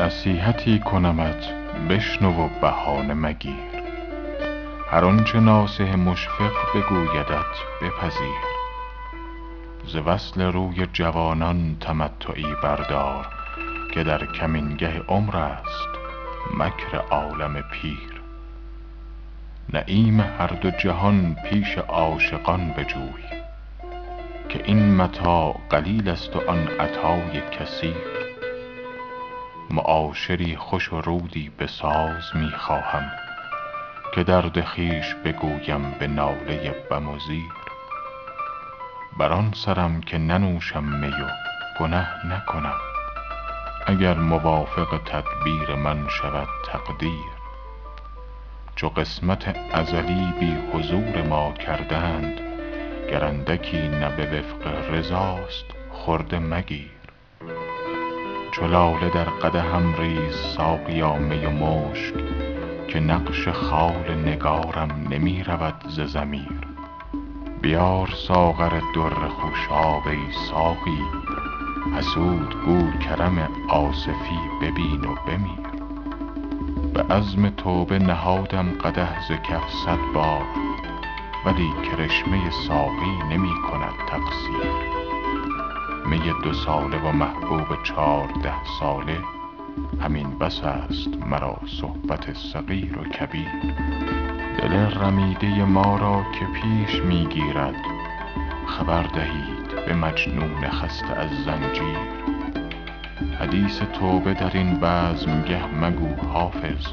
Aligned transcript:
نصیحتی 0.00 0.78
کنمت 0.78 1.52
بشنو 1.88 2.44
و 2.44 2.48
بهانه 2.60 3.14
مگیر. 3.14 3.82
هر 4.90 5.04
آنچه 5.04 5.40
ناصح 5.40 5.94
مشفق 5.94 6.52
بگویدت 6.74 7.54
بپذیر. 7.82 8.40
ز 9.86 9.96
وصل 9.96 10.42
روی 10.42 10.86
جوانان 10.92 11.76
تمتعی 11.80 12.54
بردار 12.62 13.26
که 13.94 14.02
در 14.02 14.26
کمینگه 14.26 15.02
عمر 15.08 15.36
است 15.36 15.88
مکر 16.58 16.96
عالم 17.10 17.62
پیر. 17.62 18.22
نعیم 19.72 20.20
هر 20.20 20.46
دو 20.46 20.70
جهان 20.70 21.36
پیش 21.50 21.78
عاشقان 21.78 22.70
بجوی 22.70 23.24
که 24.48 24.62
این 24.64 24.96
متاع 24.96 25.60
قلیل 25.70 26.08
است 26.08 26.36
و 26.36 26.50
آن 26.50 26.68
عطای 26.68 27.40
کثیر. 27.50 28.19
معاشری 29.70 30.56
خوش 30.56 30.92
و 30.92 31.00
رودی 31.00 31.48
به 31.58 31.66
ساز 31.66 32.22
می 32.34 32.50
خواهم 32.50 33.10
که 34.14 34.24
درد 34.24 34.64
خویش 34.64 35.14
بگویم 35.14 35.90
به 35.90 36.06
ناله 36.06 36.70
بم 36.90 37.08
و 37.08 37.18
زیر. 37.18 37.52
بر 39.18 39.32
آن 39.32 39.52
سرم 39.54 40.00
که 40.00 40.18
ننوشم 40.18 40.84
می 40.84 41.08
و 41.08 41.30
گنه 41.80 42.26
نکنم. 42.26 42.78
اگر 43.86 44.14
موافق 44.14 45.00
تدبیر 45.06 45.74
من 45.74 46.08
شود 46.08 46.48
تقدیر. 46.66 47.30
چو 48.76 48.88
قسمت 48.88 49.56
ازلی 49.72 50.32
بی 50.40 50.56
حضور 50.72 51.22
ما 51.22 51.52
کردند 51.52 52.40
گر 53.10 53.24
اندکی 53.24 53.88
نه 53.88 54.08
به 54.08 54.40
وفق 54.40 54.94
رضاست 54.94 55.64
خرده 55.92 56.38
مگیر. 56.38 56.99
چو 58.60 58.66
لاله 58.66 59.08
در 59.08 59.24
قدحم 59.24 59.94
ریز 59.94 60.34
ساقیا 60.56 61.16
می 61.16 61.46
و 61.46 61.50
مشک 61.50 62.14
که 62.88 63.00
نقش 63.00 63.48
خال 63.48 64.14
نگارم 64.26 65.08
نمی 65.10 65.42
رود 65.42 65.84
ز 65.88 66.00
ضمیر. 66.00 66.68
بیار 67.62 68.08
ساغر 68.28 68.68
در 68.68 69.28
خوشاب 69.28 70.08
ای 70.08 70.32
ساقی 70.50 71.04
حسود 71.96 72.54
گو 72.66 72.90
کرم 72.98 73.48
آصفی 73.68 74.40
ببین 74.62 75.04
و 75.04 75.14
بمیر. 75.26 75.70
به 76.94 77.14
عزم 77.14 77.48
توبه 77.48 77.98
نهادم 77.98 78.68
قدح 78.84 79.20
ز 79.28 79.32
کف 79.32 79.70
صد 79.84 80.14
بار 80.14 80.44
ولی 81.46 81.72
کرشمه 81.90 82.50
ساقی 82.50 83.18
نمی 83.30 83.54
کند 83.70 83.94
تقصیر. 84.08 84.89
دو 86.42 86.52
ساله 86.52 86.98
و 86.98 87.12
محبوب 87.12 87.82
چارده 87.82 88.64
ساله. 88.80 89.18
همین 90.00 90.38
بس 90.38 90.64
است 90.64 91.08
مرا 91.30 91.56
صحبت 91.80 92.32
صغیر 92.32 92.98
و 92.98 93.04
کبیر. 93.04 93.48
دل 94.58 94.72
رمیده 94.72 95.64
ما 95.64 95.96
را 95.96 96.22
که 96.38 96.46
پیش 96.46 97.02
می 97.02 97.26
گیرد 97.26 97.74
خبر 98.66 99.02
دهید 99.02 99.86
به 99.86 99.94
مجنون 99.94 100.68
خسته 100.68 101.14
از 101.14 101.30
زنجیر. 101.44 101.98
حدیث 103.40 103.78
توبه 103.78 104.34
در 104.34 104.50
این 104.54 104.74
بزمگه 104.74 105.66
مگو 105.66 106.28
حافظ 106.28 106.86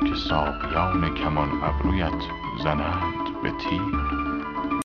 که 0.00 0.14
ساقیان 0.28 1.14
کمان 1.14 1.48
ابرویت 1.62 2.22
زنند 2.64 3.42
به 3.42 3.50
تیر. 3.50 4.33